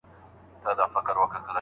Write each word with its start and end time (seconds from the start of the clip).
راوړو. 0.63 0.95